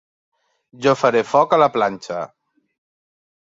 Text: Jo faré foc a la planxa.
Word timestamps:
Jo 0.85 0.93
faré 1.01 1.21
foc 1.33 1.55
a 1.57 1.61
la 1.67 1.69
planxa. 1.77 2.21